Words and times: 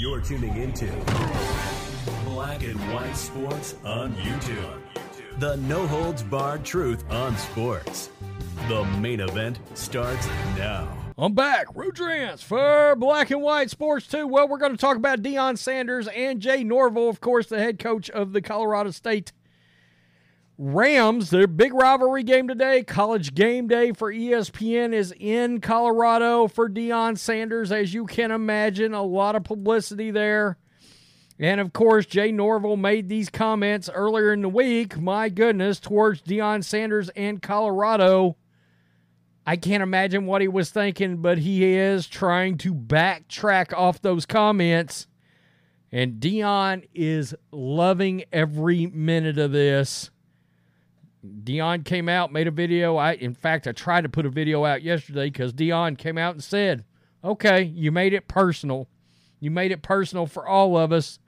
You're 0.00 0.20
tuning 0.20 0.56
into 0.56 0.86
Black 2.24 2.62
and 2.64 2.80
White 2.92 3.14
Sports 3.14 3.76
on 3.84 4.14
YouTube. 4.14 4.80
The 5.38 5.56
no 5.58 5.86
holds 5.86 6.22
barred 6.22 6.64
truth 6.64 7.04
on 7.10 7.36
sports. 7.36 8.10
The 8.68 8.84
main 8.98 9.20
event 9.20 9.60
starts 9.74 10.26
now. 10.56 10.88
I'm 11.16 11.34
back. 11.34 11.66
Rudrance 11.74 12.42
for 12.42 12.96
Black 12.96 13.30
and 13.30 13.42
White 13.42 13.70
Sports 13.70 14.06
2. 14.08 14.26
Well, 14.26 14.48
we're 14.48 14.58
going 14.58 14.72
to 14.72 14.78
talk 14.78 14.96
about 14.96 15.22
Deion 15.22 15.56
Sanders 15.56 16.08
and 16.08 16.40
Jay 16.40 16.64
Norvell, 16.64 17.08
of 17.08 17.20
course, 17.20 17.46
the 17.46 17.58
head 17.58 17.78
coach 17.78 18.10
of 18.10 18.32
the 18.32 18.40
Colorado 18.40 18.90
State 18.90 19.32
Rams, 20.62 21.30
their 21.30 21.46
big 21.46 21.72
rivalry 21.72 22.22
game 22.22 22.46
today, 22.46 22.82
college 22.82 23.34
game 23.34 23.66
day 23.66 23.92
for 23.92 24.12
ESPN 24.12 24.92
is 24.92 25.10
in 25.18 25.62
Colorado 25.62 26.48
for 26.48 26.68
Deion 26.68 27.16
Sanders. 27.16 27.72
As 27.72 27.94
you 27.94 28.04
can 28.04 28.30
imagine, 28.30 28.92
a 28.92 29.02
lot 29.02 29.36
of 29.36 29.42
publicity 29.42 30.10
there. 30.10 30.58
And 31.38 31.62
of 31.62 31.72
course, 31.72 32.04
Jay 32.04 32.30
Norvell 32.30 32.76
made 32.76 33.08
these 33.08 33.30
comments 33.30 33.88
earlier 33.88 34.34
in 34.34 34.42
the 34.42 34.50
week, 34.50 34.98
my 34.98 35.30
goodness, 35.30 35.80
towards 35.80 36.20
Deion 36.20 36.62
Sanders 36.62 37.08
and 37.16 37.40
Colorado. 37.40 38.36
I 39.46 39.56
can't 39.56 39.82
imagine 39.82 40.26
what 40.26 40.42
he 40.42 40.48
was 40.48 40.68
thinking, 40.68 41.22
but 41.22 41.38
he 41.38 41.72
is 41.72 42.06
trying 42.06 42.58
to 42.58 42.74
backtrack 42.74 43.72
off 43.72 44.02
those 44.02 44.26
comments. 44.26 45.06
And 45.90 46.20
Deion 46.20 46.86
is 46.92 47.34
loving 47.50 48.24
every 48.30 48.88
minute 48.88 49.38
of 49.38 49.52
this. 49.52 50.10
Deion 51.24 51.84
came 51.84 52.08
out, 52.08 52.32
made 52.32 52.46
a 52.46 52.52
video. 52.52 52.96
I, 52.96 53.12
in 53.12 53.34
fact, 53.34 53.66
I 53.66 53.72
tried 53.72 54.02
to 54.02 54.08
put 54.08 54.26
a 54.26 54.30
video 54.30 54.64
out 54.64 54.82
yesterday 54.82 55.26
because 55.26 55.52
Deion 55.52 55.98
came 55.98 56.16
out 56.16 56.34
and 56.34 56.42
said, 56.42 56.84
"Okay, 57.22 57.62
you 57.62 57.92
made 57.92 58.12
it 58.12 58.28
personal. 58.28 58.88
You 59.38 59.50
made 59.50 59.70
it 59.70 59.82
personal 59.82 60.26
for 60.26 60.46
all 60.46 60.76
of 60.76 60.92
us." 60.92 61.18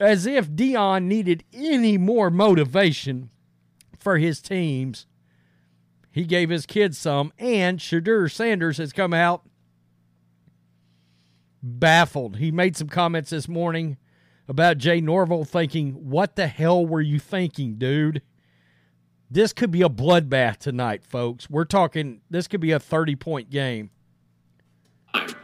As 0.00 0.26
if 0.26 0.50
Deion 0.50 1.04
needed 1.04 1.44
any 1.52 1.96
more 1.96 2.30
motivation 2.30 3.30
for 3.98 4.18
his 4.18 4.40
teams. 4.42 5.06
He 6.10 6.24
gave 6.24 6.50
his 6.50 6.66
kids 6.66 6.98
some, 6.98 7.32
and 7.38 7.78
Shedeur 7.78 8.30
Sanders 8.30 8.78
has 8.78 8.92
come 8.92 9.14
out 9.14 9.48
baffled. 11.62 12.36
He 12.36 12.52
made 12.52 12.76
some 12.76 12.88
comments 12.88 13.30
this 13.30 13.48
morning 13.48 13.96
about 14.46 14.78
Jay 14.78 15.00
Norvell 15.00 15.44
thinking, 15.44 15.92
What 16.10 16.36
the 16.36 16.46
hell 16.46 16.84
were 16.86 17.00
you 17.00 17.18
thinking, 17.18 17.76
dude? 17.76 18.22
This 19.30 19.52
could 19.52 19.70
be 19.70 19.82
a 19.82 19.88
bloodbath 19.88 20.58
tonight, 20.58 21.02
folks. 21.04 21.48
We're 21.50 21.64
talking, 21.64 22.20
this 22.30 22.46
could 22.46 22.60
be 22.60 22.72
a 22.72 22.78
30 22.78 23.16
point 23.16 23.50
game. 23.50 23.90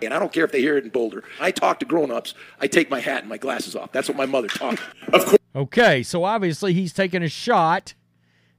And 0.02 0.12
I 0.12 0.18
don't 0.18 0.32
care 0.32 0.44
if 0.44 0.52
they 0.52 0.60
hear 0.60 0.76
it 0.76 0.84
in 0.84 0.90
Boulder. 0.90 1.22
I 1.38 1.50
talk 1.50 1.78
to 1.80 1.86
grown 1.86 2.10
ups. 2.10 2.34
I 2.60 2.66
take 2.66 2.90
my 2.90 3.00
hat 3.00 3.20
and 3.20 3.28
my 3.28 3.38
glasses 3.38 3.76
off. 3.76 3.92
That's 3.92 4.08
what 4.08 4.16
my 4.16 4.26
mother 4.26 4.48
taught 4.48 4.72
me. 4.72 4.78
Of 5.12 5.24
course. 5.26 5.38
Okay, 5.54 6.02
so 6.02 6.24
obviously 6.24 6.72
he's 6.72 6.92
taking 6.92 7.22
a 7.22 7.28
shot 7.28 7.94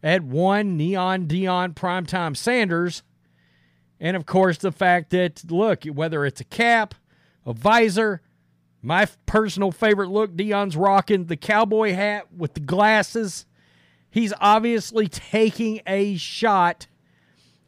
at 0.03 0.23
one 0.23 0.77
neon 0.77 1.25
Deion 1.27 1.73
primetime 1.73 2.35
Sanders. 2.35 3.03
And 3.99 4.17
of 4.17 4.25
course, 4.25 4.57
the 4.57 4.71
fact 4.71 5.11
that, 5.11 5.49
look, 5.49 5.83
whether 5.85 6.25
it's 6.25 6.41
a 6.41 6.45
cap, 6.45 6.95
a 7.45 7.53
visor, 7.53 8.21
my 8.81 9.07
personal 9.25 9.71
favorite 9.71 10.09
look, 10.09 10.35
Deion's 10.35 10.75
rocking 10.75 11.25
the 11.25 11.37
cowboy 11.37 11.93
hat 11.93 12.33
with 12.35 12.55
the 12.55 12.59
glasses. 12.59 13.45
He's 14.11 14.33
obviously 14.41 15.07
taking 15.07 15.81
a 15.87 16.17
shot 16.17 16.87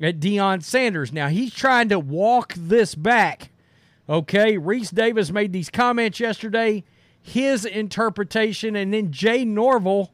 at 0.01 0.19
Deion 0.19 0.61
Sanders. 0.61 1.13
Now, 1.13 1.29
he's 1.29 1.53
trying 1.53 1.89
to 1.89 1.99
walk 1.99 2.53
this 2.55 2.93
back. 2.93 3.49
Okay, 4.09 4.57
Rece 4.57 4.93
Davis 4.93 5.31
made 5.31 5.53
these 5.53 5.69
comments 5.69 6.19
yesterday, 6.19 6.83
his 7.21 7.63
interpretation, 7.63 8.75
and 8.75 8.93
then 8.93 9.11
Jay 9.11 9.45
Norvell 9.45 10.11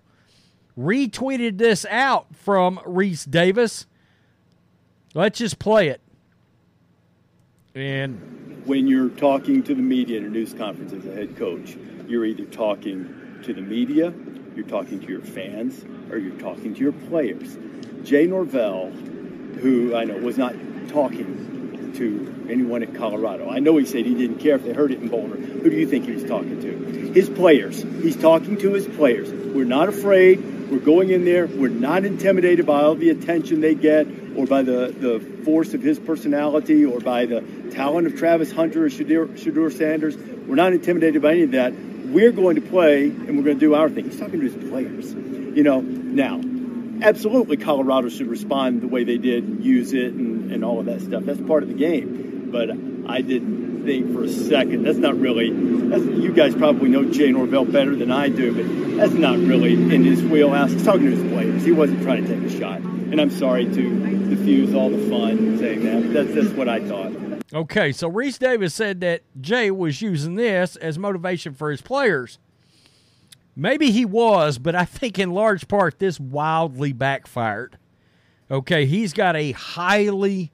retweeted 0.77 1.57
this 1.57 1.85
out 1.89 2.27
from 2.35 2.77
Rece 2.85 3.29
Davis. 3.29 3.87
Let's 5.15 5.39
just 5.39 5.57
play 5.57 5.87
it. 5.87 6.01
And 7.73 8.61
when 8.65 8.87
you're 8.87 9.09
talking 9.09 9.63
to 9.63 9.73
the 9.73 9.81
media 9.81 10.19
in 10.19 10.25
a 10.25 10.29
news 10.29 10.53
conference 10.53 10.93
as 10.93 11.05
a 11.07 11.11
head 11.11 11.35
coach, 11.35 11.75
you're 12.07 12.25
either 12.25 12.45
talking 12.45 13.39
to 13.43 13.53
the 13.53 13.61
media, 13.61 14.13
you're 14.55 14.67
talking 14.67 14.99
to 14.99 15.07
your 15.07 15.21
fans, 15.21 15.83
or 16.11 16.17
you're 16.17 16.39
talking 16.39 16.73
to 16.73 16.79
your 16.79 16.91
players. 16.91 17.57
Jay 18.03 18.25
Norvell, 18.25 18.91
who 18.91 19.95
I 19.95 20.05
know 20.05 20.17
was 20.17 20.37
not 20.37 20.55
talking 20.89 21.93
to 21.95 22.47
anyone 22.49 22.83
in 22.83 22.93
Colorado. 22.95 23.49
I 23.49 23.59
know 23.59 23.77
he 23.77 23.85
said 23.85 24.05
he 24.05 24.15
didn't 24.15 24.39
care 24.39 24.55
if 24.55 24.63
they 24.63 24.73
heard 24.73 24.91
it 24.91 25.01
in 25.01 25.09
Boulder. 25.09 25.35
Who 25.35 25.69
do 25.69 25.75
you 25.75 25.87
think 25.87 26.05
he 26.05 26.11
was 26.11 26.23
talking 26.23 26.61
to? 26.61 27.11
His 27.13 27.29
players. 27.29 27.81
He's 27.81 28.15
talking 28.15 28.57
to 28.57 28.73
his 28.73 28.87
players. 28.87 29.31
We're 29.31 29.65
not 29.65 29.89
afraid. 29.89 30.69
We're 30.69 30.79
going 30.79 31.09
in 31.09 31.25
there. 31.25 31.47
We're 31.47 31.69
not 31.69 32.05
intimidated 32.05 32.65
by 32.65 32.81
all 32.81 32.95
the 32.95 33.09
attention 33.09 33.61
they 33.61 33.75
get 33.75 34.07
or 34.35 34.45
by 34.45 34.61
the, 34.61 34.95
the 34.97 35.43
force 35.43 35.73
of 35.73 35.81
his 35.81 35.99
personality 35.99 36.85
or 36.85 36.99
by 36.99 37.25
the 37.25 37.41
talent 37.71 38.07
of 38.07 38.15
Travis 38.15 38.51
Hunter 38.51 38.85
or 38.85 38.89
Shadur, 38.89 39.27
Shedeur 39.37 39.75
Sanders. 39.75 40.15
We're 40.15 40.55
not 40.55 40.73
intimidated 40.73 41.21
by 41.21 41.31
any 41.31 41.43
of 41.43 41.51
that. 41.51 41.73
We're 41.73 42.31
going 42.31 42.55
to 42.55 42.61
play 42.61 43.05
and 43.05 43.37
we're 43.37 43.43
going 43.43 43.59
to 43.59 43.65
do 43.65 43.75
our 43.75 43.89
thing. 43.89 44.05
He's 44.05 44.19
talking 44.19 44.39
to 44.39 44.49
his 44.49 44.69
players. 44.69 45.13
You 45.55 45.63
know, 45.63 45.81
now, 45.81 46.41
absolutely 47.01 47.57
Colorado 47.57 48.09
should 48.09 48.27
respond 48.27 48.81
the 48.81 48.87
way 48.87 49.03
they 49.03 49.17
did 49.17 49.43
and 49.43 49.63
use 49.63 49.93
it 49.93 50.13
and, 50.13 50.51
and 50.51 50.63
all 50.63 50.79
of 50.79 50.85
that 50.85 51.01
stuff. 51.01 51.23
That's 51.23 51.41
part 51.41 51.63
of 51.63 51.69
the 51.69 51.75
game. 51.75 52.49
But 52.51 52.69
I 53.09 53.21
didn't 53.21 53.85
think 53.85 54.13
for 54.13 54.23
a 54.23 54.29
second. 54.29 54.83
That's 54.83 54.97
not 54.97 55.17
really, 55.17 55.51
that's, 55.51 56.03
you 56.03 56.33
guys 56.33 56.55
probably 56.55 56.89
know 56.89 57.05
Jay 57.05 57.31
Norvell 57.31 57.65
better 57.65 57.95
than 57.95 58.11
I 58.11 58.29
do, 58.29 58.53
but 58.53 58.97
that's 58.97 59.13
not 59.13 59.37
really 59.37 59.73
in 59.73 60.03
his 60.03 60.21
wheelhouse. 60.23 60.71
He's 60.71 60.83
talking 60.83 61.05
to 61.05 61.15
his 61.15 61.31
players. 61.31 61.63
He 61.63 61.71
wasn't 61.71 62.01
trying 62.03 62.25
to 62.25 62.35
take 62.35 62.51
a 62.51 62.59
shot. 62.59 62.79
And 62.79 63.19
I'm 63.19 63.31
sorry 63.31 63.65
to 63.65 64.29
diffuse 64.29 64.73
all 64.73 64.89
the 64.89 65.09
fun 65.09 65.57
saying 65.57 65.83
that. 65.83 66.13
That's, 66.13 66.35
that's 66.35 66.55
what 66.57 66.69
I 66.69 66.85
thought. 66.87 67.13
Okay, 67.51 67.91
so 67.91 68.11
Rece 68.11 68.37
Davis 68.37 68.75
said 68.75 69.01
that 69.01 69.23
Jay 69.41 69.71
was 69.71 70.01
using 70.01 70.35
this 70.35 70.75
as 70.75 70.99
motivation 70.99 71.53
for 71.53 71.71
his 71.71 71.81
players. 71.81 72.37
Maybe 73.55 73.91
he 73.91 74.05
was, 74.05 74.57
but 74.57 74.75
I 74.75 74.85
think 74.85 75.19
in 75.19 75.31
large 75.31 75.67
part 75.67 75.99
this 75.99 76.19
wildly 76.19 76.93
backfired. 76.93 77.77
Okay, 78.49 78.85
he's 78.85 79.13
got 79.13 79.35
a 79.35 79.51
highly 79.51 80.51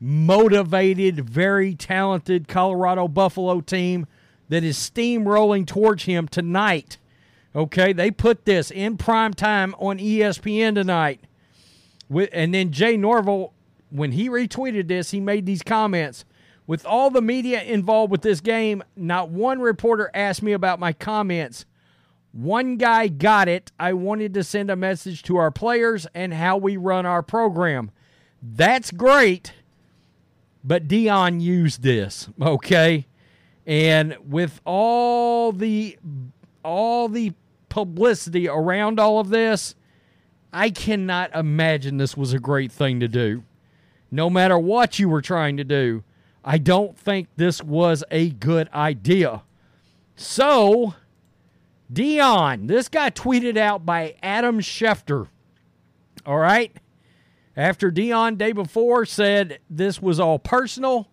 motivated, 0.00 1.28
very 1.28 1.74
talented 1.74 2.48
Colorado 2.48 3.08
Buffalo 3.08 3.60
team 3.60 4.06
that 4.48 4.62
is 4.62 4.78
steamrolling 4.78 5.66
towards 5.66 6.04
him 6.04 6.28
tonight. 6.28 6.98
Okay, 7.54 7.92
they 7.92 8.10
put 8.10 8.44
this 8.44 8.70
in 8.70 8.96
prime 8.96 9.34
time 9.34 9.74
on 9.78 9.98
ESPN 9.98 10.74
tonight. 10.74 11.20
and 12.32 12.54
then 12.54 12.70
Jay 12.70 12.96
Norvell, 12.96 13.52
when 13.90 14.12
he 14.12 14.28
retweeted 14.28 14.88
this, 14.88 15.10
he 15.10 15.20
made 15.20 15.46
these 15.46 15.62
comments. 15.62 16.24
With 16.66 16.84
all 16.84 17.10
the 17.10 17.22
media 17.22 17.62
involved 17.62 18.10
with 18.10 18.22
this 18.22 18.40
game, 18.40 18.82
not 18.96 19.30
one 19.30 19.60
reporter 19.60 20.10
asked 20.12 20.42
me 20.42 20.52
about 20.52 20.80
my 20.80 20.92
comments. 20.92 21.64
One 22.36 22.76
guy 22.76 23.08
got 23.08 23.48
it. 23.48 23.72
I 23.80 23.94
wanted 23.94 24.34
to 24.34 24.44
send 24.44 24.70
a 24.70 24.76
message 24.76 25.22
to 25.22 25.38
our 25.38 25.50
players 25.50 26.06
and 26.14 26.34
how 26.34 26.58
we 26.58 26.76
run 26.76 27.06
our 27.06 27.22
program. 27.22 27.90
That's 28.42 28.90
great, 28.90 29.54
but 30.62 30.86
Deion 30.86 31.40
used 31.40 31.82
this, 31.82 32.28
okay? 32.38 33.06
And 33.66 34.18
with 34.28 34.60
all 34.66 35.50
the 35.50 35.98
all 36.62 37.08
the 37.08 37.32
publicity 37.70 38.48
around 38.48 39.00
all 39.00 39.18
of 39.18 39.30
this, 39.30 39.74
I 40.52 40.68
cannot 40.68 41.34
imagine 41.34 41.96
this 41.96 42.18
was 42.18 42.34
a 42.34 42.38
great 42.38 42.70
thing 42.70 43.00
to 43.00 43.08
do. 43.08 43.44
No 44.10 44.28
matter 44.28 44.58
what 44.58 44.98
you 44.98 45.08
were 45.08 45.22
trying 45.22 45.56
to 45.56 45.64
do, 45.64 46.04
I 46.44 46.58
don't 46.58 46.98
think 46.98 47.28
this 47.36 47.62
was 47.62 48.04
a 48.10 48.28
good 48.28 48.68
idea. 48.74 49.42
So, 50.16 50.94
Deion, 51.92 52.66
this 52.66 52.88
guy 52.88 53.10
tweeted 53.10 53.56
out 53.56 53.86
by 53.86 54.16
Adam 54.22 54.60
Schefter. 54.60 55.28
All 56.24 56.38
right. 56.38 56.74
After 57.56 57.90
Deion 57.90 58.36
day 58.36 58.52
before 58.52 59.06
said 59.06 59.60
this 59.70 60.02
was 60.02 60.20
all 60.20 60.38
personal, 60.38 61.08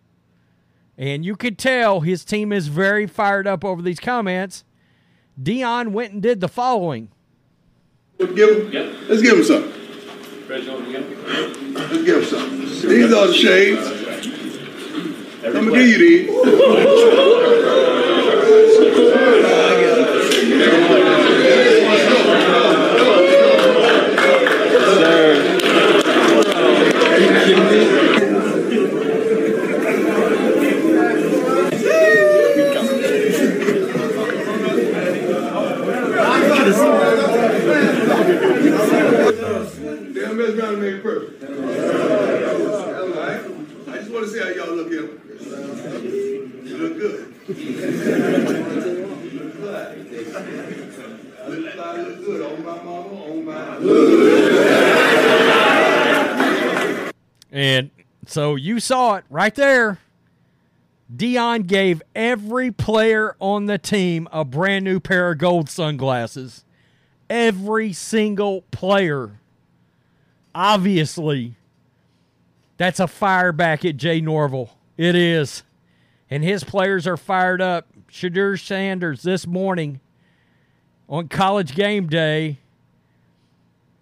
And 0.97 1.23
you 1.23 1.35
could 1.35 1.57
tell 1.57 2.01
his 2.01 2.25
team 2.25 2.51
is 2.51 2.67
very 2.67 3.07
fired 3.07 3.47
up 3.47 3.63
over 3.63 3.81
these 3.81 3.99
comments. 3.99 4.65
Deion 5.41 5.91
went 5.91 6.13
and 6.13 6.21
did 6.21 6.41
the 6.41 6.47
following. 6.47 7.09
Let's 8.19 8.33
give 8.33 8.49
him, 8.49 8.71
yep. 8.71 8.93
let's 9.07 9.21
give 9.21 9.37
him 9.37 9.43
some. 9.43 9.73
Let's 10.49 10.65
give 12.03 12.17
him 12.17 12.25
some. 12.25 12.59
These 12.59 13.13
are 13.13 13.27
the 13.27 13.33
shades. 13.33 13.87
I'm 15.45 15.53
gonna 15.53 15.71
give 15.71 15.87
you 15.87 15.97
these. 15.97 16.29
I 20.65 20.67
just 43.97 44.11
want 44.11 44.23
to 44.25 44.31
see 44.31 44.39
how 44.39 44.47
y'all 44.49 44.73
look 44.73 44.89
here. 44.89 45.09
You 46.63 46.77
look 46.77 46.97
good. 46.97 47.33
I 47.45 47.51
look, 48.39 48.47
I 48.55 48.71
look 48.73 48.81
good 48.83 49.01
on 49.03 49.03
my 49.03 49.19
mama, 49.19 49.51
on 49.51 49.61
my. 49.61 49.69
And 57.51 57.91
so 58.25 58.55
you 58.55 58.79
saw 58.79 59.15
it 59.15 59.25
right 59.29 59.53
there. 59.53 59.99
Deion 61.15 61.67
gave 61.67 62.01
every 62.15 62.71
player 62.71 63.35
on 63.39 63.67
the 63.67 63.77
team 63.77 64.27
a 64.31 64.43
brand 64.43 64.85
new 64.85 64.99
pair 64.99 65.31
of 65.31 65.37
gold 65.37 65.69
sunglasses. 65.69 66.65
Every 67.29 67.93
single 67.93 68.63
player. 68.71 69.39
Obviously, 70.55 71.55
that's 72.77 72.99
a 72.99 73.07
fire 73.07 73.51
back 73.51 73.85
at 73.85 73.97
Jay 73.97 74.19
Norvell. 74.19 74.75
It 74.97 75.15
is. 75.15 75.63
And 76.33 76.43
his 76.43 76.63
players 76.63 77.05
are 77.05 77.15
fired 77.15 77.61
up. 77.61 77.89
Shedeur 78.09 78.59
Sanders 78.59 79.21
this 79.21 79.45
morning 79.45 79.99
on 81.07 81.27
college 81.27 81.75
game 81.75 82.07
day, 82.07 82.57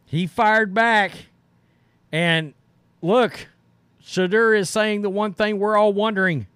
he 0.06 0.28
fired 0.28 0.74
back. 0.74 1.12
And 2.10 2.54
look, 3.02 3.50
Shedeur 4.02 4.58
is 4.58 4.70
saying 4.70 5.02
the 5.02 5.10
one 5.10 5.34
thing 5.34 5.60
we're 5.60 5.76
all 5.76 5.92
wondering 5.92 6.48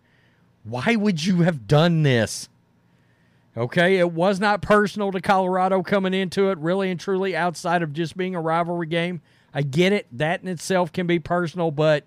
why 0.64 0.96
would 0.96 1.26
you 1.26 1.42
have 1.42 1.68
done 1.68 2.04
this? 2.04 2.48
Okay, 3.58 3.98
it 3.98 4.14
was 4.14 4.40
not 4.40 4.62
personal 4.62 5.12
to 5.12 5.20
Colorado 5.20 5.84
coming 5.84 6.14
into 6.14 6.52
it, 6.52 6.58
really 6.58 6.90
and 6.90 6.98
truly, 6.98 7.36
outside 7.36 7.84
of 7.84 7.92
just 7.92 8.16
being 8.16 8.34
a 8.34 8.40
rivalry 8.40 8.88
game. 8.88 9.20
I 9.54 9.62
get 9.62 9.92
it, 9.92 10.08
that 10.14 10.42
in 10.42 10.48
itself 10.48 10.94
can 10.94 11.06
be 11.06 11.20
personal, 11.20 11.70
but 11.70 12.06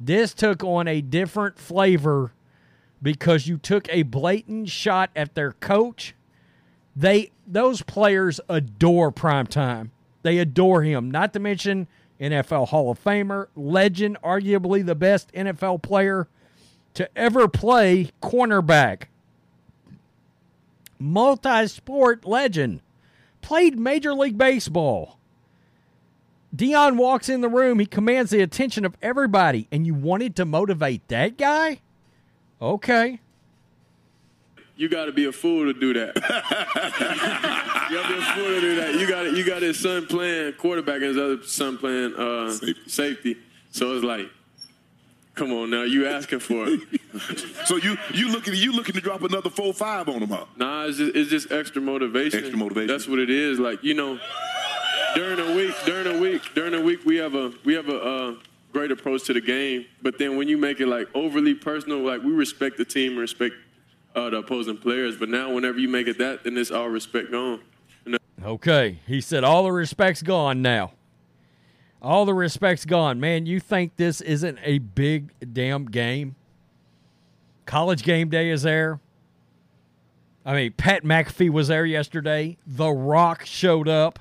this 0.00 0.34
took 0.34 0.64
on 0.64 0.88
a 0.88 1.00
different 1.00 1.60
flavor 1.60 2.32
because 3.00 3.46
you 3.46 3.58
took 3.58 3.88
a 3.88 4.02
blatant 4.02 4.68
shot 4.68 5.10
at 5.14 5.34
their 5.34 5.52
coach. 5.52 6.14
They 6.96 7.30
those 7.46 7.82
players 7.82 8.40
adore 8.48 9.12
primetime. 9.12 9.90
They 10.22 10.38
adore 10.38 10.82
him. 10.82 11.10
Not 11.10 11.32
to 11.32 11.38
mention 11.38 11.86
NFL 12.20 12.68
Hall 12.68 12.90
of 12.90 13.02
Famer, 13.02 13.46
legend, 13.54 14.18
arguably 14.22 14.84
the 14.84 14.94
best 14.94 15.32
NFL 15.32 15.82
player 15.82 16.28
to 16.94 17.08
ever 17.16 17.46
play 17.46 18.10
cornerback. 18.20 19.04
Multi 20.98 21.68
sport 21.68 22.24
legend. 22.24 22.80
Played 23.40 23.78
Major 23.78 24.12
League 24.14 24.36
Baseball. 24.36 25.18
Deion 26.54 26.96
walks 26.96 27.28
in 27.28 27.40
the 27.40 27.48
room. 27.48 27.78
He 27.78 27.86
commands 27.86 28.30
the 28.30 28.40
attention 28.40 28.84
of 28.84 28.96
everybody. 29.00 29.68
And 29.70 29.86
you 29.86 29.94
wanted 29.94 30.34
to 30.36 30.44
motivate 30.44 31.06
that 31.08 31.38
guy? 31.38 31.80
Okay. 32.60 33.20
You 34.76 34.88
got 34.88 35.06
to 35.06 35.12
be 35.12 35.24
a 35.24 35.32
fool 35.32 35.72
to 35.72 35.78
do 35.78 35.92
that. 35.94 36.14
you 37.90 37.96
got 37.96 38.08
to 38.08 38.14
be 38.14 38.20
a 38.20 38.22
fool 38.22 38.44
to 38.44 38.60
do 38.60 38.76
that. 38.76 38.94
You 38.94 39.08
got 39.08 39.32
you 39.36 39.44
got 39.44 39.62
his 39.62 39.78
son 39.78 40.06
playing 40.06 40.52
quarterback 40.52 40.96
and 40.96 41.04
his 41.04 41.18
other 41.18 41.42
son 41.42 41.78
playing 41.78 42.14
uh, 42.14 42.50
safety. 42.52 42.76
safety. 42.86 43.36
So 43.72 43.94
it's 43.94 44.04
like, 44.04 44.30
come 45.34 45.52
on 45.52 45.70
now, 45.70 45.82
you 45.82 46.06
asking 46.06 46.38
for 46.40 46.66
it. 46.68 46.80
so 47.66 47.76
you 47.76 47.96
you 48.14 48.30
looking 48.30 48.54
you 48.54 48.72
looking 48.72 48.94
to 48.94 49.00
drop 49.00 49.22
another 49.22 49.50
four 49.50 49.72
five 49.72 50.08
on 50.08 50.22
him, 50.22 50.28
huh? 50.28 50.44
Nah, 50.56 50.84
it's 50.84 50.98
just 50.98 51.16
it's 51.16 51.30
just 51.30 51.50
extra 51.50 51.82
motivation. 51.82 52.38
Extra 52.38 52.56
motivation. 52.56 52.86
That's 52.86 53.08
what 53.08 53.18
it 53.18 53.30
is. 53.30 53.58
Like 53.58 53.82
you 53.82 53.94
know, 53.94 54.20
during 55.16 55.40
a 55.40 55.56
week, 55.56 55.74
during 55.86 56.06
a 56.06 56.20
week, 56.20 56.42
during 56.54 56.74
a 56.74 56.80
week, 56.80 57.04
we 57.04 57.16
have 57.16 57.34
a 57.34 57.52
we 57.64 57.74
have 57.74 57.88
a 57.88 58.00
uh, 58.00 58.34
great 58.88 58.98
approach 58.98 59.24
to 59.24 59.32
the 59.32 59.40
game. 59.40 59.86
But 60.02 60.18
then 60.18 60.36
when 60.36 60.48
you 60.48 60.56
make 60.56 60.80
it 60.80 60.86
like 60.86 61.08
overly 61.14 61.54
personal, 61.54 61.98
like 61.98 62.22
we 62.22 62.32
respect 62.32 62.76
the 62.78 62.84
team, 62.84 63.16
respect 63.16 63.54
uh, 64.14 64.30
the 64.30 64.38
opposing 64.38 64.78
players. 64.78 65.16
But 65.16 65.28
now, 65.28 65.52
whenever 65.52 65.78
you 65.78 65.88
make 65.88 66.06
it 66.08 66.18
that, 66.18 66.44
then 66.44 66.56
it's 66.56 66.70
all 66.70 66.88
respect 66.88 67.30
gone. 67.30 67.60
Okay, 68.42 69.00
he 69.06 69.20
said 69.20 69.44
all 69.44 69.64
the 69.64 69.72
respect's 69.72 70.22
gone 70.22 70.62
now. 70.62 70.92
All 72.00 72.24
the 72.24 72.34
respect's 72.34 72.84
gone. 72.84 73.18
Man, 73.18 73.46
you 73.46 73.58
think 73.58 73.96
this 73.96 74.20
isn't 74.20 74.58
a 74.62 74.78
big 74.78 75.32
damn 75.52 75.86
game? 75.86 76.36
College 77.66 78.04
game 78.04 78.30
day 78.30 78.50
is 78.50 78.62
there. 78.62 79.00
I 80.46 80.54
mean, 80.54 80.72
Pat 80.72 81.02
McAfee 81.02 81.50
was 81.50 81.68
there 81.68 81.84
yesterday. 81.84 82.56
The 82.64 82.90
Rock 82.90 83.44
showed 83.44 83.88
up. 83.88 84.20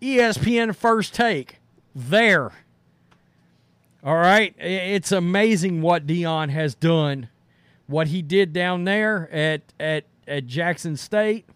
ESPN 0.00 0.74
First 0.74 1.14
Take 1.14 1.58
there. 1.94 2.52
All 4.04 4.16
right. 4.16 4.54
It's 4.58 5.12
amazing 5.12 5.80
what 5.80 6.06
Deion 6.06 6.50
has 6.50 6.74
done. 6.74 7.30
What 7.86 8.08
he 8.08 8.20
did 8.20 8.52
down 8.52 8.84
there 8.84 9.32
at, 9.32 9.62
at, 9.80 10.04
at 10.28 10.46
Jackson 10.46 10.98
State. 10.98 11.46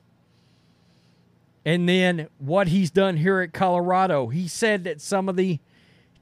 And 1.64 1.86
then 1.86 2.28
what 2.38 2.68
he's 2.68 2.90
done 2.90 3.18
here 3.18 3.40
at 3.40 3.52
Colorado. 3.52 4.28
He 4.28 4.48
said 4.48 4.84
that 4.84 5.02
some 5.02 5.28
of 5.28 5.36
the 5.36 5.58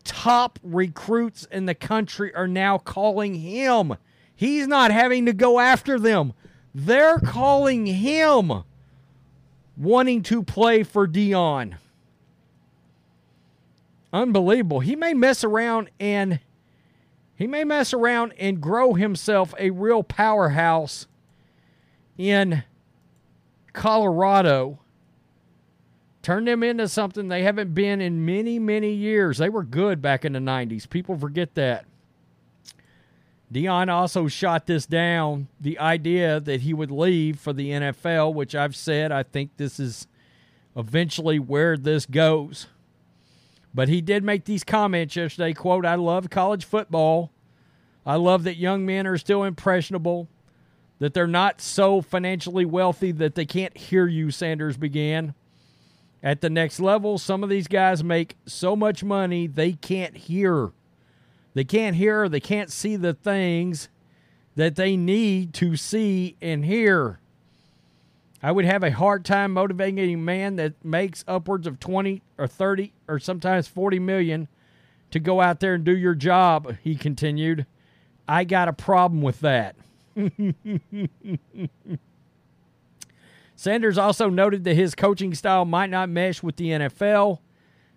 top 0.02 0.58
recruits 0.64 1.46
in 1.52 1.66
the 1.66 1.74
country 1.74 2.34
are 2.34 2.48
now 2.48 2.78
calling 2.78 3.36
him. 3.36 3.96
He's 4.34 4.66
not 4.66 4.90
having 4.90 5.26
to 5.26 5.32
go 5.32 5.60
after 5.60 5.96
them. 5.96 6.32
They're 6.74 7.20
calling 7.20 7.86
him 7.86 8.64
wanting 9.76 10.22
to 10.24 10.42
play 10.42 10.82
for 10.82 11.06
Deion. 11.06 11.76
Unbelievable. 14.16 14.80
He 14.80 14.96
may 14.96 15.12
mess 15.12 15.44
around 15.44 15.90
and 16.00 16.40
he 17.34 17.46
may 17.46 17.64
mess 17.64 17.92
around 17.92 18.32
and 18.38 18.62
grow 18.62 18.94
himself 18.94 19.52
a 19.58 19.68
real 19.68 20.02
powerhouse 20.02 21.06
in 22.16 22.64
Colorado. 23.74 24.78
Turn 26.22 26.46
them 26.46 26.62
into 26.62 26.88
something 26.88 27.28
they 27.28 27.42
haven't 27.42 27.74
been 27.74 28.00
in 28.00 28.24
many, 28.24 28.58
many 28.58 28.94
years. 28.94 29.36
They 29.36 29.50
were 29.50 29.62
good 29.62 30.00
back 30.00 30.24
in 30.24 30.32
the 30.32 30.38
90s. 30.38 30.88
People 30.88 31.18
forget 31.18 31.54
that. 31.56 31.84
Deion 33.52 33.90
also 33.90 34.28
shot 34.28 34.66
this 34.66 34.86
down 34.86 35.48
the 35.60 35.78
idea 35.78 36.40
that 36.40 36.62
he 36.62 36.72
would 36.72 36.90
leave 36.90 37.38
for 37.38 37.52
the 37.52 37.68
NFL, 37.68 38.32
which 38.32 38.54
I've 38.54 38.74
said 38.74 39.12
I 39.12 39.24
think 39.24 39.58
this 39.58 39.78
is 39.78 40.06
eventually 40.74 41.38
where 41.38 41.76
this 41.76 42.06
goes. 42.06 42.66
But 43.76 43.90
he 43.90 44.00
did 44.00 44.24
make 44.24 44.46
these 44.46 44.64
comments 44.64 45.16
yesterday, 45.16 45.52
quote, 45.52 45.84
I 45.84 45.96
love 45.96 46.30
college 46.30 46.64
football. 46.64 47.30
I 48.06 48.16
love 48.16 48.44
that 48.44 48.56
young 48.56 48.86
men 48.86 49.06
are 49.06 49.18
still 49.18 49.44
impressionable, 49.44 50.28
that 50.98 51.12
they're 51.12 51.26
not 51.26 51.60
so 51.60 52.00
financially 52.00 52.64
wealthy 52.64 53.12
that 53.12 53.34
they 53.34 53.44
can't 53.44 53.76
hear 53.76 54.06
you, 54.06 54.30
Sanders 54.30 54.78
began. 54.78 55.34
At 56.22 56.40
the 56.40 56.48
next 56.48 56.80
level, 56.80 57.18
some 57.18 57.44
of 57.44 57.50
these 57.50 57.68
guys 57.68 58.02
make 58.02 58.36
so 58.46 58.76
much 58.76 59.04
money 59.04 59.46
they 59.46 59.74
can't 59.74 60.16
hear. 60.16 60.72
They 61.52 61.64
can't 61.64 61.96
hear, 61.96 62.30
they 62.30 62.40
can't 62.40 62.72
see 62.72 62.96
the 62.96 63.12
things 63.12 63.90
that 64.54 64.76
they 64.76 64.96
need 64.96 65.52
to 65.52 65.76
see 65.76 66.38
and 66.40 66.64
hear. 66.64 67.20
I 68.46 68.52
would 68.52 68.64
have 68.64 68.84
a 68.84 68.92
hard 68.92 69.24
time 69.24 69.54
motivating 69.54 69.98
a 69.98 70.14
man 70.14 70.54
that 70.54 70.74
makes 70.84 71.24
upwards 71.26 71.66
of 71.66 71.80
20 71.80 72.22
or 72.38 72.46
30 72.46 72.92
or 73.08 73.18
sometimes 73.18 73.66
40 73.66 73.98
million 73.98 74.46
to 75.10 75.18
go 75.18 75.40
out 75.40 75.58
there 75.58 75.74
and 75.74 75.82
do 75.82 75.96
your 75.96 76.14
job, 76.14 76.76
he 76.80 76.94
continued. 76.94 77.66
I 78.28 78.44
got 78.44 78.68
a 78.68 78.72
problem 78.72 79.20
with 79.20 79.40
that. 79.40 79.74
Sanders 83.56 83.98
also 83.98 84.28
noted 84.28 84.62
that 84.62 84.76
his 84.76 84.94
coaching 84.94 85.34
style 85.34 85.64
might 85.64 85.90
not 85.90 86.08
mesh 86.08 86.40
with 86.40 86.54
the 86.54 86.68
NFL. 86.68 87.40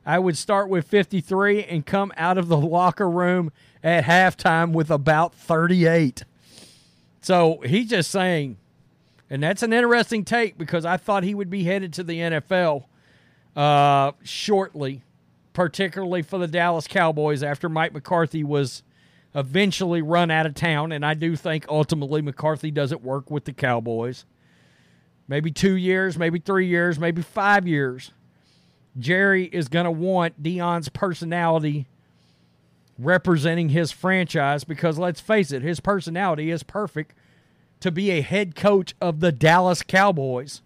I 0.04 0.18
would 0.18 0.36
start 0.36 0.68
with 0.68 0.88
53 0.88 1.66
and 1.66 1.86
come 1.86 2.12
out 2.18 2.40
of 2.40 2.48
the 2.48 2.58
locker 2.58 3.08
room 3.08 3.52
at 3.84 4.06
halftime 4.06 4.72
with 4.72 4.90
about 4.90 5.36
38. 5.36 6.24
So 7.22 7.62
he's 7.68 7.92
just 7.92 8.10
saying, 8.10 8.58
and 9.30 9.44
that's 9.44 9.62
an 9.64 9.74
interesting 9.74 10.26
take 10.26 10.58
because 10.58 10.86
I 10.86 10.98
thought 10.98 11.24
he 11.24 11.36
would 11.36 11.50
be 11.50 11.64
headed 11.64 11.94
to 11.94 12.04
the 12.04 12.20
NFL 12.20 12.86
uh, 13.56 14.14
shortly, 14.24 15.04
particularly 15.54 16.24
for 16.24 16.40
the 16.40 16.48
Dallas 16.48 16.88
Cowboys 16.88 17.44
after 17.44 17.70
Mike 17.70 17.94
McCarthy 17.94 18.44
was 18.44 18.82
eventually 19.36 20.02
run 20.02 20.32
out 20.32 20.48
of 20.48 20.56
town. 20.56 20.92
And 20.92 21.06
I 21.06 21.14
do 21.14 21.36
think 21.36 21.66
ultimately 21.70 22.22
McCarthy 22.22 22.72
doesn't 22.72 23.04
work 23.04 23.30
with 23.30 23.46
the 23.46 23.54
Cowboys. 23.54 24.26
Maybe 25.28 25.52
two 25.52 25.76
years, 25.76 26.18
maybe 26.18 26.40
three 26.40 26.66
years, 26.66 26.98
maybe 26.98 27.22
five 27.22 27.68
years. 27.68 28.12
Jerry 28.98 29.46
is 29.46 29.68
going 29.68 29.86
to 29.86 29.92
want 29.92 30.42
Deion's 30.42 30.90
personality 30.90 31.88
representing 32.98 33.70
his 33.70 33.92
franchise 33.92 34.64
because 34.64 34.98
let's 34.98 35.22
face 35.22 35.52
it, 35.52 35.62
his 35.62 35.80
personality 35.80 36.50
is 36.50 36.64
perfect 36.64 37.14
to 37.80 37.92
be 37.92 38.12
a 38.12 38.22
head 38.22 38.56
coach 38.56 38.94
of 39.00 39.20
the 39.20 39.32
Dallas 39.32 39.84
Cowboys. 39.84 40.62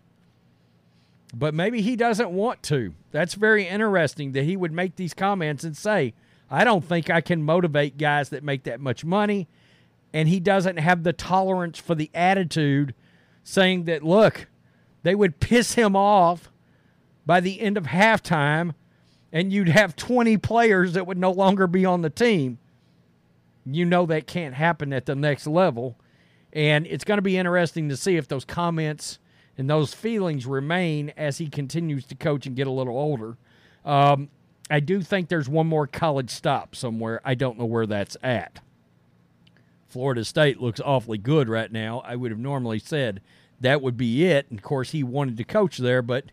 But 1.34 1.54
maybe 1.54 1.82
he 1.82 1.96
doesn't 1.96 2.32
want 2.32 2.62
to. 2.64 2.94
That's 3.12 3.34
very 3.34 3.68
interesting 3.68 4.34
that 4.34 4.44
he 4.44 4.56
would 4.56 4.72
make 4.72 4.96
these 4.96 5.14
comments 5.14 5.64
and 5.64 5.76
say, 5.76 6.14
I 6.50 6.64
don't 6.64 6.86
think 6.86 7.10
I 7.10 7.22
can 7.22 7.44
motivate 7.44 7.98
guys 7.98 8.30
that 8.30 8.44
make 8.44 8.64
that 8.64 8.80
much 8.80 9.04
money. 9.04 9.48
And 10.14 10.30
he 10.30 10.40
doesn't 10.40 10.78
have 10.78 11.04
the 11.04 11.14
tolerance 11.14 11.80
for 11.80 11.96
the 11.96 12.12
attitude 12.14 12.94
saying 13.44 13.86
that, 13.86 14.04
look, 14.04 14.48
they 15.02 15.16
would 15.16 15.40
piss 15.40 15.74
him 15.74 15.96
off 15.96 16.52
by 17.26 17.40
the 17.40 17.60
end 17.62 17.78
of 17.78 17.86
halftime 17.86 18.76
and 19.32 19.52
you'd 19.52 19.70
have 19.70 19.96
20 19.96 20.38
players 20.38 20.94
that 20.94 21.08
would 21.08 21.18
no 21.18 21.32
longer 21.32 21.66
be 21.66 21.84
on 21.86 22.04
the 22.04 22.10
team. 22.12 22.60
You 23.66 23.84
know 23.86 24.06
that 24.06 24.28
can't 24.28 24.54
happen 24.54 24.94
at 24.94 25.08
the 25.08 25.16
next 25.16 25.48
level. 25.48 25.98
And 26.54 26.86
it's 26.88 27.04
going 27.04 27.18
to 27.18 27.24
be 27.24 27.38
interesting 27.38 27.90
to 27.90 27.98
see 27.98 28.16
if 28.16 28.28
those 28.28 28.46
comments 28.46 29.20
and 29.58 29.70
those 29.70 29.94
feelings 29.94 30.46
remain 30.46 31.12
as 31.18 31.40
he 31.40 31.50
continues 31.50 32.06
to 32.06 32.16
coach 32.16 32.46
and 32.46 32.56
get 32.56 32.68
a 32.68 32.72
little 32.72 32.98
older. 32.98 33.38
Um, 33.84 34.30
I 34.70 34.80
do 34.80 35.02
think 35.02 35.28
there's 35.28 35.50
one 35.50 35.68
more 35.68 35.88
college 35.88 36.30
stop 36.30 36.76
somewhere. 36.76 37.22
I 37.26 37.36
don't 37.36 37.58
know 37.58 37.66
where 37.66 37.86
that's 37.86 38.16
at. 38.24 38.60
Florida 39.88 40.24
State 40.24 40.60
looks 40.62 40.80
awfully 40.80 41.18
good 41.18 41.50
right 41.50 41.72
now. 41.72 42.02
I 42.06 42.16
would 42.16 42.32
have 42.32 42.40
normally 42.40 42.80
said 42.80 43.22
that 43.62 43.82
would 43.82 43.98
be 43.98 44.26
it. 44.26 44.48
And 44.50 44.60
of 44.60 44.64
course, 44.64 44.92
he 44.92 45.04
wanted 45.04 45.38
to 45.38 45.44
coach 45.44 45.78
there, 45.78 46.02
but 46.02 46.26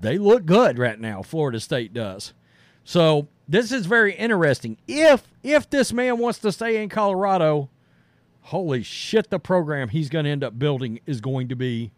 they 0.00 0.18
look 0.18 0.46
good 0.46 0.78
right 0.78 0.98
now. 0.98 1.22
Florida 1.22 1.60
State 1.60 1.92
does. 1.92 2.32
So 2.82 3.28
this 3.48 3.70
is 3.70 3.86
very 3.86 4.14
interesting. 4.14 4.78
If 4.88 5.22
if 5.42 5.68
this 5.70 5.92
man 5.92 6.18
wants 6.18 6.38
to 6.40 6.52
stay 6.52 6.82
in 6.82 6.88
Colorado, 6.88 7.68
holy 8.44 8.82
shit, 8.82 9.30
the 9.30 9.38
program 9.38 9.88
he's 9.88 10.08
going 10.08 10.24
to 10.24 10.30
end 10.30 10.44
up 10.44 10.58
building 10.58 11.00
is 11.06 11.20
going 11.20 11.48
to 11.48 11.56
be. 11.56 11.92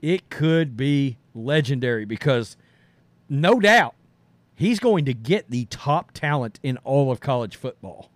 It 0.00 0.28
could 0.28 0.76
be 0.76 1.16
legendary 1.34 2.04
because, 2.04 2.56
no 3.28 3.58
doubt, 3.58 3.94
he's 4.54 4.78
going 4.78 5.04
to 5.06 5.14
get 5.14 5.50
the 5.50 5.64
top 5.66 6.12
talent 6.12 6.60
in 6.62 6.76
all 6.78 7.10
of 7.10 7.20
college 7.20 7.56
football. 7.56 8.10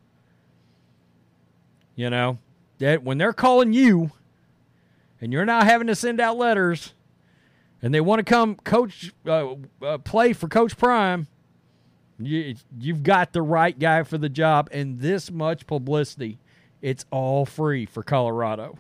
You 1.96 2.10
know 2.10 2.38
that 2.78 3.02
when 3.02 3.18
they're 3.18 3.32
calling 3.32 3.72
you, 3.72 4.12
and 5.20 5.32
you're 5.32 5.44
not 5.44 5.64
having 5.64 5.86
to 5.86 5.94
send 5.94 6.20
out 6.20 6.36
letters 6.38 6.94
and 7.82 7.94
they 7.94 8.00
want 8.00 8.20
to 8.20 8.24
come 8.24 8.56
coach 8.56 9.12
uh, 9.26 9.54
uh, 9.82 9.98
play 9.98 10.32
for 10.32 10.48
Coach 10.48 10.76
Prime, 10.76 11.26
you, 12.18 12.54
you've 12.78 13.02
got 13.02 13.32
the 13.32 13.42
right 13.42 13.78
guy 13.78 14.02
for 14.02 14.18
the 14.18 14.28
job. 14.28 14.68
And 14.72 15.00
this 15.00 15.30
much 15.30 15.66
publicity, 15.66 16.38
it's 16.82 17.04
all 17.10 17.46
free 17.46 17.86
for 17.86 18.02
Colorado. 18.02 18.78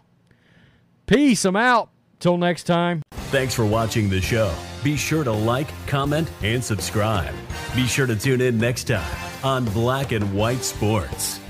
Peace. 1.06 1.44
I'm 1.44 1.56
out. 1.56 1.90
Till 2.18 2.36
next 2.36 2.64
time. 2.64 3.02
Thanks 3.30 3.54
for 3.54 3.64
watching 3.64 4.10
the 4.10 4.20
show. 4.20 4.54
Be 4.84 4.96
sure 4.96 5.24
to 5.24 5.32
like, 5.32 5.68
comment, 5.86 6.30
and 6.42 6.62
subscribe. 6.62 7.34
Be 7.74 7.86
sure 7.86 8.06
to 8.06 8.14
tune 8.14 8.42
in 8.42 8.58
next 8.58 8.84
time 8.84 9.16
on 9.42 9.64
Black 9.66 10.12
and 10.12 10.34
White 10.34 10.62
Sports. 10.62 11.40